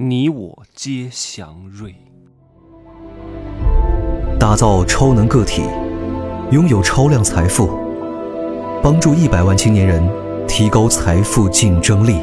[0.00, 1.92] 你我皆祥瑞。
[4.38, 5.62] 打造超能个体，
[6.52, 7.66] 拥有超量财富，
[8.80, 10.00] 帮助一百万青年人
[10.46, 12.20] 提高财富竞争力。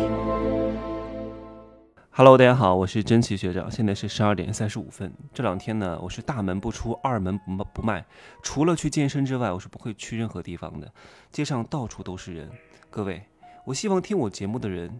[2.12, 5.12] Hello，大家好，我是真奇学长，现在是十二点三十五分。
[5.34, 8.06] 这两天呢，我是大门不出，二门不不迈，
[8.42, 10.90] 除了去健身之外，我是不会去任何地方的。
[11.30, 12.50] 街上到处都是人，
[12.90, 13.22] 各位，
[13.66, 14.98] 我希望听我节目的人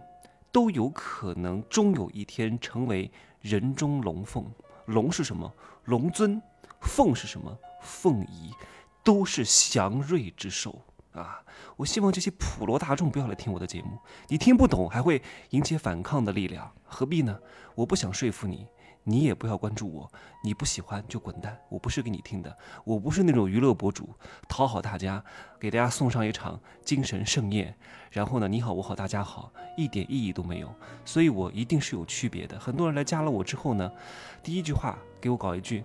[0.52, 3.10] 都有可能终有一天成为
[3.40, 4.44] 人中龙凤。
[4.86, 5.52] 龙是什么？
[5.84, 6.40] 龙尊。
[6.80, 7.58] 凤是什么？
[7.80, 8.52] 凤仪，
[9.02, 11.42] 都是祥瑞之兽啊！
[11.76, 13.98] 我希望这些普罗大众不要来听我的节目，
[14.28, 17.38] 你听不懂还会引起反抗的力量，何必呢？
[17.74, 18.66] 我不想说服你，
[19.08, 20.10] 你也不要关注我，
[20.42, 24.08] 你不喜欢就滚蛋，我不是给你听的，我不是那种娱乐博主，
[24.48, 25.22] 讨好大家，
[25.60, 27.72] 给大家送上一场精神盛宴，
[28.10, 30.74] 然后呢，你好我好大家好，一点意义都没有，
[31.04, 32.58] 所以我一定是有区别的。
[32.58, 33.88] 很多人来加了我之后呢，
[34.42, 35.84] 第一句话给我搞一句。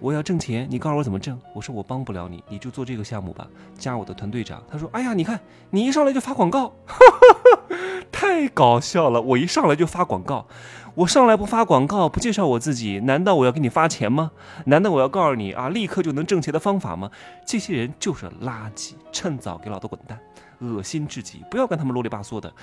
[0.00, 1.38] 我要挣钱，你告诉我怎么挣？
[1.54, 3.46] 我说我帮不了你，你就做这个项目吧，
[3.78, 4.60] 加我的团队长。
[4.68, 5.38] 他说：“哎呀，你看
[5.70, 6.72] 你一上来就发广告，
[8.22, 9.20] 太搞笑了！
[9.20, 10.46] 我一上来就发广告，
[10.94, 14.30] 我上来不发广告，不介绍我自己，难道我要给你发钱吗？
[14.66, 17.10] 难道我要告诉你啊，立刻就能挣钱的方法吗？
[17.44, 20.20] 这些人就是垃圾，趁早给老子滚蛋，
[20.60, 21.42] 恶心至极！
[21.50, 22.54] 不要跟他们啰里吧嗦的。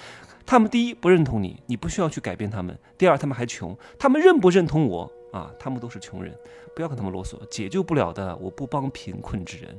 [0.46, 6.34] 他们第一不认同你，你不需要去改变他们；第二，他们还穷，他们认不认同我？”啊，他们都是穷人，
[6.74, 9.78] 不要跟他们啰嗦，解救不了的，我不帮贫困之人，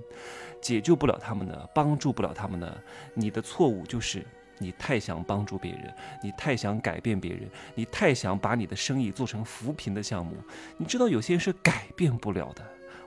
[0.61, 2.81] 解救不了他们的，帮助不了他们的。
[3.15, 4.25] 你的错误就是
[4.61, 10.37] 你太想帮助别人，你太想改变别人，你太想把你的生意做成扶贫的项目。
[10.77, 12.63] 你知道有些人是改变不了的。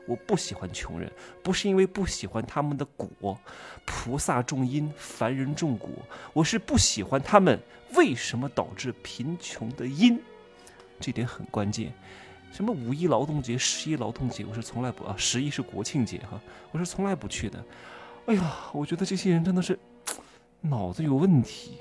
[0.05, 1.09] 我不喜欢穷人，
[1.41, 3.39] 不是因为不喜欢他们的果，
[3.85, 5.89] 菩萨种因，凡人种果，
[6.33, 7.57] 我是不喜欢他们
[7.93, 10.19] 为什么导致贫穷的因，
[10.99, 11.93] 这点很关键。
[12.51, 16.37] 什么五一劳动节、十一劳动节，我是从来不啊，十一是国庆节哈，
[16.71, 17.63] 我是从来不去的。
[18.25, 19.79] 哎呀，我觉得这些人真的是
[20.63, 21.73] 脑子有问题。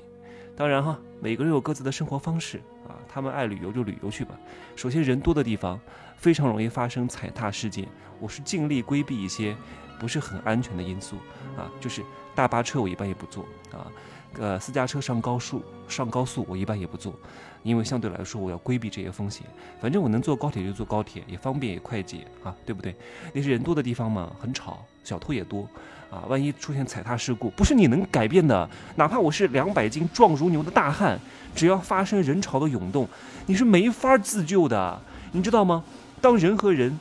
[0.55, 2.57] 当然哈，每个人有各自的生活方式
[2.87, 4.37] 啊，他们爱旅游就旅游去吧。
[4.75, 5.79] 首先，人多的地方
[6.17, 7.87] 非常容易发生踩踏事件，
[8.19, 9.55] 我是尽力规避一些
[9.99, 11.15] 不是很安全的因素
[11.57, 12.03] 啊，就是
[12.35, 13.91] 大巴车我一般也不坐啊。
[14.39, 17.13] 呃，私家车上高速上高速，我一般也不坐，
[17.61, 19.45] 因为相对来说我要规避这些风险。
[19.79, 22.95] 反正我能坐高铁就坐高铁，也方便也快捷啊，对不对？
[23.31, 25.67] 那是人多的地方嘛，很吵，小偷也多
[26.13, 26.23] 啊。
[26.27, 28.69] 万一出现踩踏事故，不是你能改变的。
[28.95, 31.19] 哪怕我是两百斤壮如牛的大汉，
[31.55, 33.07] 只要发生人潮的涌动，
[33.47, 35.01] 你是没法自救的，
[35.31, 35.83] 你知道吗？
[36.21, 36.99] 当人和人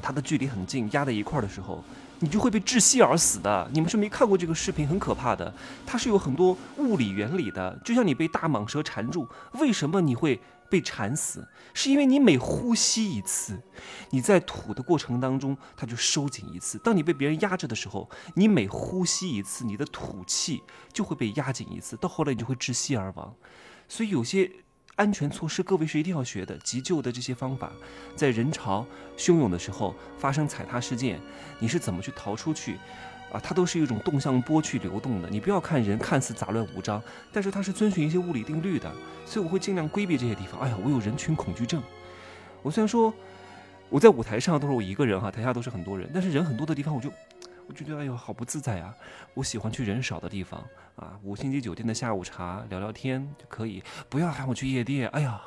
[0.00, 1.84] 他的距离很近，压在一块儿的时候。
[2.20, 3.68] 你就会被窒息而死的。
[3.72, 5.52] 你们是没看过这个视频，很可怕的。
[5.84, 11.48] 它是有很多物理原理的，就像你被大蟒蛇缠住，为什么你会被缠死？
[11.74, 13.60] 是因为你每呼吸一次，
[14.10, 16.78] 你在吐的过程当中，它就收紧一次。
[16.78, 23.34] 当你被别人压着的时候，你每呼吸一次，你的吐气就会被压紧一次，到后来你就会窒息而亡。
[23.88, 24.50] 所以有些。
[25.00, 26.54] 安全措施，各位是一定要学的。
[26.58, 27.72] 急救的这些方法，
[28.14, 28.84] 在人潮
[29.16, 31.18] 汹涌的时候发生踩踏事件，
[31.58, 32.76] 你是怎么去逃出去？
[33.32, 35.30] 啊，它都是一种动向波去流动的。
[35.30, 37.02] 你不要看人看似杂乱无章，
[37.32, 38.92] 但是它是遵循一些物理定律的。
[39.24, 40.60] 所以我会尽量规避这些地方。
[40.60, 41.82] 哎呀，我有人群恐惧症。
[42.60, 43.10] 我虽然说
[43.88, 47.10] 我在舞台上都是我一个人哈，台下都是很多人，但是人很多的地方我就。
[47.70, 48.92] 我觉得哎呦好不自在啊！
[49.32, 50.60] 我喜欢去人少的地方
[50.96, 55.06] 啊，五星级酒店的下午茶聊聊天就可以，不要喊我去夜店。
[55.10, 55.40] 哎呀，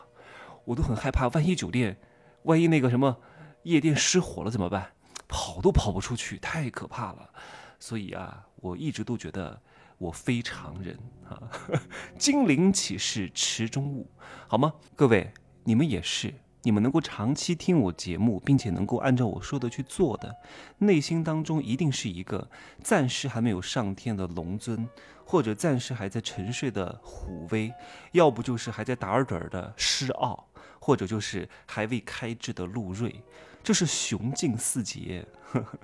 [0.63, 1.97] 我都很害怕，万一酒店，
[2.43, 3.17] 万一那个什么
[3.63, 4.93] 夜店失火了怎么办？
[5.27, 7.29] 跑都跑不出去，太可怕了。
[7.77, 9.61] 所以啊，我一直都觉得
[9.97, 10.97] 我非常人
[11.27, 11.51] 啊，
[12.17, 14.09] 精灵岂是池中物，
[14.47, 14.73] 好吗？
[14.95, 15.33] 各位，
[15.65, 16.33] 你们也是。
[16.63, 20.35] 你们能够长期听我节目，并且能够按照我说的去做的，
[20.79, 22.49] 内心当中一定是一个
[22.81, 24.87] 暂时还没有上天的龙尊，
[25.25, 27.73] 或者暂时还在沉睡的虎威，
[28.13, 30.47] 要不就是还在打耳盹的狮傲，
[30.79, 33.21] 或者就是还未开智的陆睿，
[33.61, 35.77] 这是雄竞四杰，呵呵，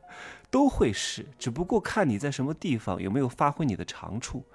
[0.50, 4.46] 都会是，只不过看你在什么地方有没有发挥你的长处。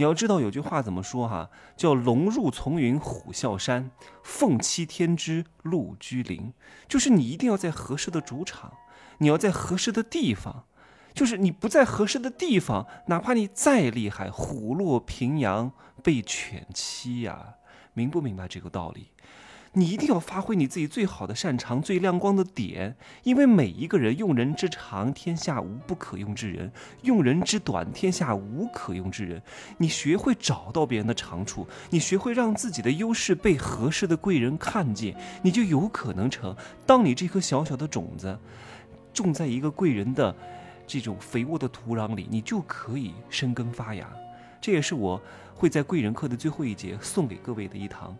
[0.00, 3.90] 你要知道有句话怎么说哈，叫“龙入丛云虎啸山，
[4.22, 6.54] 凤栖天之鹿居林”，
[6.88, 8.72] 就是你一定要在合适的主场，
[9.18, 10.64] 你要在合适的地方，
[11.12, 15.70] 就是你不在合适的地方，哪怕你再厉害，虎落平阳
[16.02, 17.56] 被犬欺呀，
[17.92, 19.08] 明不明白这个道理？
[19.74, 26.68] 你一定要发挥你自己最好的擅长、最亮光的点，因为每一个人用人之长，天下无不可用之人；
[27.02, 29.40] 用人之短，天下无可用之人。
[29.78, 36.56] 你学会找到别人的长处，你学会让自己的优势被合适的贵人看见，你就有可能成。
[36.84, 38.36] 当你这颗小小的种子
[39.14, 40.34] 种在一个贵人的
[40.84, 44.04] 这种肥沃的土壤里，你就可以生根发芽。
[44.60, 45.22] 这也是我
[45.54, 48.16] 会在贵人课的最后一节送给各位的一堂。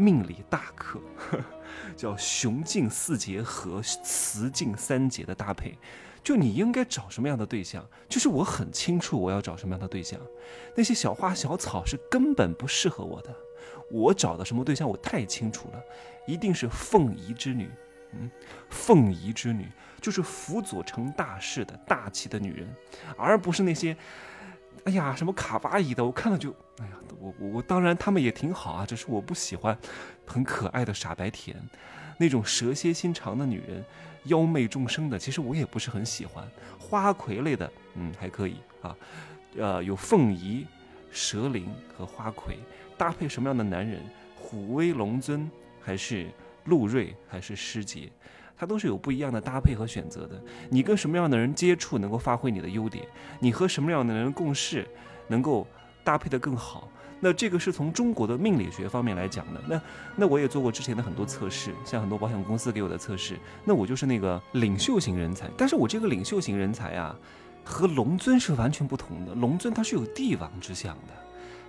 [0.00, 1.00] 命理大课，
[1.96, 5.76] 叫雄竞四节和雌竞三节的搭配，
[6.22, 7.84] 就你应该找什么样的对象？
[8.08, 10.20] 就是我很清楚我要找什么样的对象，
[10.76, 13.34] 那些小花小草是根本不适合我的。
[13.90, 15.82] 我找的什么对象我太清楚了，
[16.28, 17.68] 一定是凤仪之女。
[18.12, 18.30] 嗯，
[18.70, 19.66] 凤仪之女
[20.00, 22.72] 就是辅佐成大事的大气的女人，
[23.16, 23.96] 而不是那些。
[24.88, 29.76] 哎呀，什么卡哇伊的，我看了就，哎呀，我我我当然他们也挺好啊，只是我不喜欢
[30.24, 31.54] 很可爱的傻白甜，
[32.16, 33.84] 那种蛇蝎心肠的女人，
[34.24, 36.42] 妖媚众生的，其实我也不是很喜欢。
[36.78, 38.96] 花魁类的，嗯，还可以啊，
[39.58, 40.66] 呃，有凤仪、
[41.10, 42.56] 蛇灵和花魁
[42.96, 44.00] 搭配什么样的男人？
[44.34, 45.50] 虎威龙尊
[45.82, 46.30] 还是
[46.64, 48.10] 陆瑞还是师杰？
[48.58, 50.42] 它都是有不一样的搭配和选择的。
[50.68, 53.06] 你跟什么样的人接触能够发挥你的优点？
[53.38, 54.86] 你和什么样的人共事
[55.28, 55.66] 能够
[56.02, 56.90] 搭配的更好？
[57.20, 59.60] 那这个是从中国的命理学方面来讲的。
[59.68, 59.82] 那
[60.14, 65.50] 那我也做过之前的很多测试，像很多保险公司给我的测试，那我就是那个领袖型人才。
[65.56, 67.16] 但是我这个领袖型人才啊，
[67.64, 69.34] 和龙尊是完全不同的。
[69.34, 71.12] 龙尊他是有帝王之相的，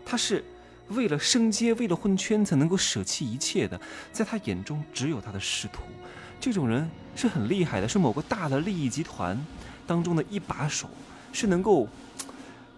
[0.06, 0.44] 他是
[0.90, 3.82] 为了升阶、为了混圈子能够舍弃一切的，
[4.12, 5.82] 在他眼中只有他的仕途。
[6.40, 9.38] 这种人是很厉害的，是某个大的利益集团
[9.86, 10.90] 当中的一把手，
[11.34, 11.88] 是能够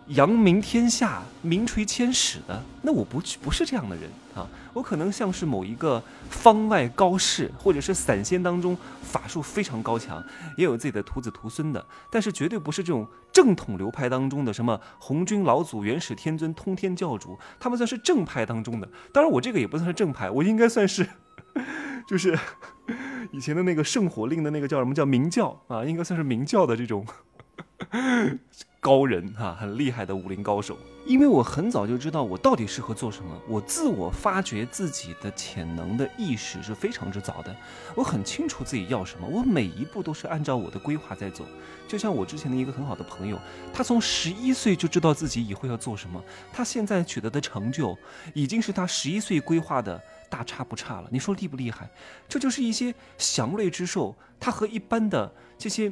[0.08, 2.64] 扬名天下、名垂千史的。
[2.82, 10.24] 那我不去不是这样的人啊，我可能像是某一个方外高士，或者是散仙当中法术非常高强，
[10.58, 18.90] 也有自己的徒子徒孙的，但是绝对不是这种正统流派当中的什么红军老祖、元始天尊、通天教主，他们算是正派当中的。
[19.14, 21.08] 当然，我这个也不算是正派，我应该算是。
[22.08, 22.38] 就是
[23.32, 27.06] 以前的那个圣火令的那个叫什么叫明教啊，应该算是明教的这种
[28.80, 30.78] 高人哈，很厉害的武林高手。
[31.06, 37.56] 因为我很早就知道我到底适合做什么，我自我发掘自己的潜能的意识是非常之早的。
[37.96, 41.46] 我很清楚自己要什么，我每一步都是按照我的规划在走。
[41.88, 43.38] 就像我之前的一个很好的朋友，
[43.74, 47.98] 他从十一岁就知道自己以后要做什么，他现在取得的成就
[48.34, 50.02] 已经是他十一岁规划的。
[50.32, 51.90] 大差不差了，你说厉不厉害？
[52.30, 55.92] 这就是一些祥瑞之兽，它和一般的这些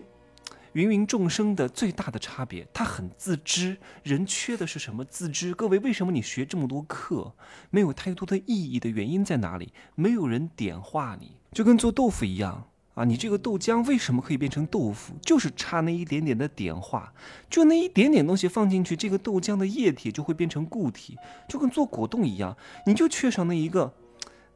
[0.74, 3.77] 芸芸众生的最大的差别，他很自知。
[4.04, 5.04] 人缺的是什么？
[5.06, 5.54] 自知。
[5.54, 7.33] 各位，为什么你学这么多课
[7.69, 9.74] 没有太多的意义的原因在哪里？
[9.95, 13.04] 没有人点化你，就跟做豆腐一样啊！
[13.04, 15.13] 你这个豆浆为什么可以变成豆腐？
[15.21, 17.13] 就是差那一点点的点化，
[17.50, 21.18] 就那一点点东西放进去，这个豆浆的液体就会变成固体，
[21.48, 22.56] 就跟做果冻一样，
[22.86, 23.94] 你就缺少那一个。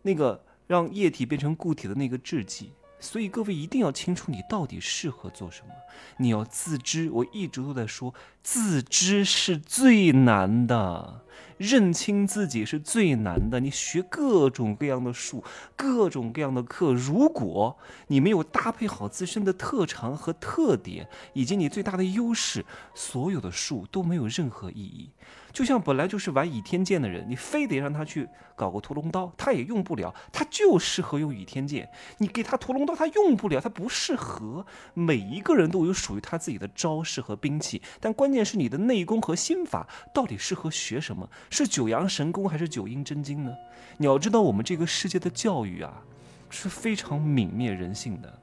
[0.06, 2.74] 那个让液体变成固体的那个制剂，
[3.04, 5.74] 所以各位一定要清楚你到底适合做什么，
[6.18, 7.10] 你要自知。
[7.12, 11.22] 我一直都在说，自知是最难的，
[11.58, 13.60] 认清自己是最难的。
[13.60, 15.44] 你学各种各样的术，
[15.76, 17.78] 各种各样的课，如果
[18.08, 25.10] 你没有搭配好自身的特长和特点，以及你最大的优势，所有的术都没有任何意义。
[25.52, 31.88] 就像本来就是玩倚天剑的人，你非得让他去搞个屠龙刀，他也用不了，他就适合用倚天剑。
[32.18, 34.66] 你给他屠龙刀，他用不了，他不适合。
[34.96, 41.30] 每一个人都有属于他自己的招式和兵器，但关键是你的内功和心法到底适合学什么？
[41.50, 43.52] 是九阳神功还是九阴真经呢？
[43.98, 46.02] 你要知道，我们这个世界的教育啊，
[46.50, 48.34] 是非常泯灭人性的，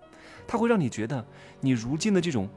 [0.46, 1.24] 它会让你觉得
[1.60, 2.48] 你如今的这种。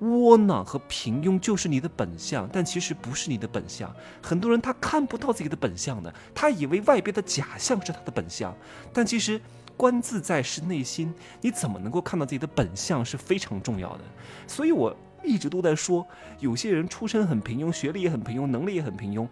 [0.00, 3.92] 窝囊和平庸就是你的本相，但其实不是你的本相。
[4.22, 8.56] 很多人他看不到自己的本相的，他以为外边的假象是他的本相，
[8.92, 9.40] 但其实
[9.76, 11.12] 观自在是内心。
[11.40, 14.04] 你怎么能够看到自己的本相是非常重要的。
[14.46, 16.06] 所以我一直都在说，
[16.38, 19.26] 有些人出身很平庸，学历也很平庸，能力也很平庸。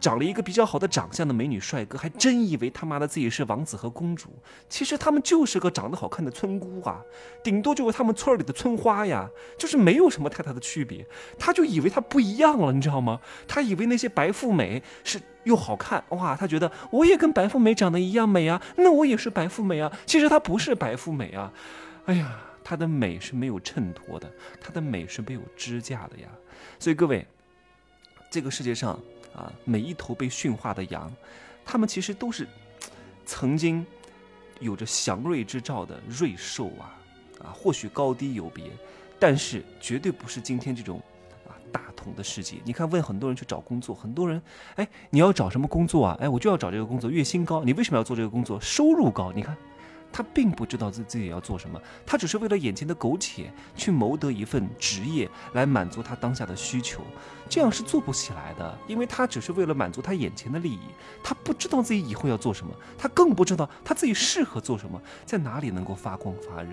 [0.00, 4.28] 长了一个比较好的长相的美女帅哥，还真以为他妈的自己是王子和公主。
[4.68, 7.00] 其实他们就是个长得好看的村姑啊，
[7.42, 11.06] 顶多就是他们村里的村花呀，就是没有什么太大的区别。
[11.38, 13.18] 他就以为他不一样了，你知道吗？
[13.48, 19.90] 他以为那些白富美是又好看哇，他觉得我也跟白富美长得一样美啊，那我也是白富美啊。
[20.04, 21.50] 其实她不是白富美啊，
[22.04, 26.28] 哎呀，她的美是没有衬托的，她的美是没有支架的呀。
[26.78, 27.26] 所以各位，
[28.30, 28.98] 这个世界上。
[29.34, 31.12] 啊，每一头被驯化的羊，
[31.64, 32.46] 它们其实都是
[33.26, 33.84] 曾经
[34.60, 36.96] 有着祥瑞之兆的瑞兽啊，
[37.40, 38.64] 啊，或许高低有别，
[39.18, 41.02] 但是绝对不是今天这种
[41.46, 42.58] 啊大同的世界。
[42.64, 44.40] 你看，问很多人去找工作，很多人，
[44.76, 46.16] 哎，你要找什么工作啊？
[46.20, 47.64] 哎，我就要找这个工作，月薪高。
[47.64, 48.60] 你为什么要做这个工作？
[48.60, 49.32] 收入高。
[49.32, 49.56] 你看。
[50.16, 57.02] 他并不知道自自己要做什么，他只是为了眼前的苟且去谋得一份职业来满足他当下的需求，
[57.50, 60.78] 这样是做不起来的，因为他只是为了满足他眼前的利益，
[61.20, 66.70] 他不知道自己以后要做什么，他更不知道他自己适合做什么，在哪里能够发光发热。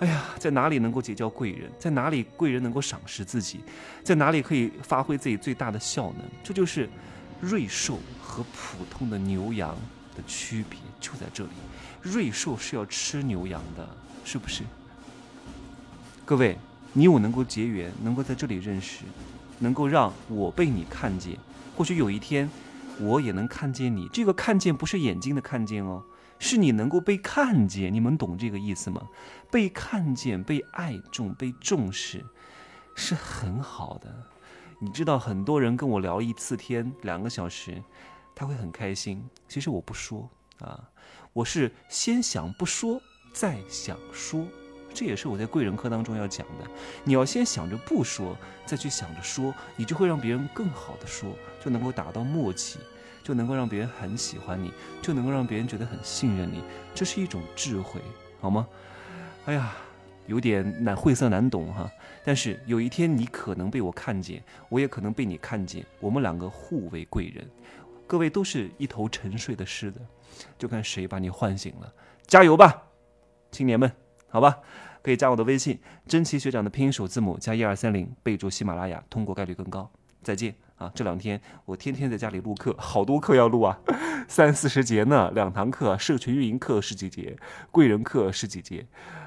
[0.00, 3.60] 哎呀，在哪里能够结交贵人，在哪里贵人能够赏识自己，
[4.02, 6.90] 在哪里可以发挥自己最大的效能，这就是
[7.40, 9.76] 瑞兽和普通的牛羊
[10.16, 11.50] 的区别，就在这里。
[12.02, 13.88] 瑞兽是要吃牛羊的，
[14.24, 14.62] 是不是？
[16.24, 16.56] 各位，
[16.92, 19.04] 你我能够结缘，能够在这里认识，
[19.58, 21.38] 能够让我被你看见，
[21.76, 22.50] 或许有一天
[22.98, 24.08] 我也能看见你。
[24.12, 26.02] 这个看见不是眼睛的看见哦，
[26.38, 27.92] 是你能够被看见。
[27.92, 29.02] 你们懂这个意思吗？
[29.50, 32.24] 被看见、被爱重、被重视，
[32.94, 34.12] 是很好的。
[34.78, 37.82] 你知道，很多人跟我聊一次天，两个小时，
[38.36, 39.28] 他会很开心。
[39.48, 40.88] 其实我不说啊。
[41.32, 43.00] 我是先想不说，
[43.32, 44.46] 再想说，
[44.94, 46.64] 这也是我在贵人课当中要讲的。
[47.04, 52.78] 你要先想着不说，再去想着说，你就会让别人更好的说，就能够达到默契，
[53.22, 56.62] 就能够让别人很喜欢你，就能够让别人觉得很信任你。
[56.94, 58.00] 这是一种智慧，
[58.40, 58.66] 好吗？
[59.44, 59.76] 哎呀，
[60.26, 61.90] 有点难晦涩难懂哈。
[62.24, 67.46] 但是有一天你可能被我看见，我也可能被你看见，我们两个互为贵人。
[68.06, 70.00] 各位都是一头沉睡的狮子。
[70.58, 71.90] 就看谁把你唤醒了，
[72.26, 72.82] 加油吧，
[73.50, 73.90] 青年们，
[74.28, 74.58] 好吧，
[75.02, 79.90] 可以加我的微信，真奇学长的拼音首字母加一二三零，备注喜马拉雅，通过概率更高。
[80.22, 80.92] 再见啊！
[80.94, 83.78] 这两天我天天在家里录课，好多课要录啊，
[84.28, 87.34] 三四十节呢，两堂课，社群运营课十几节，
[87.70, 88.86] 贵人课十几节，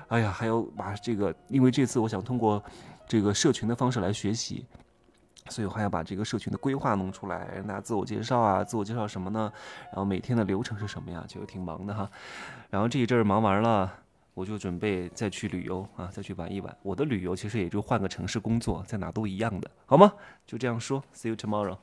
[0.09, 2.63] 哎呀，还要把这个，因为这次我想通过
[3.07, 4.67] 这个社群的方式来学习。
[5.49, 9.51] 所以我还要把这个社群的规划弄出来，让大家自我介绍啊，自我介绍什么呢？
[9.87, 11.23] 然后每天的流程是什么呀？
[11.27, 12.09] 就挺忙的哈。
[12.69, 13.91] 然后这一阵儿忙完了，
[14.33, 16.75] 我就准备再去旅游啊，再去玩一玩。
[16.83, 20.13] 我的旅游其实也就换个城市工作，在哪都一样的，好吗？
[20.45, 21.77] 就这样说，See you tomorrow。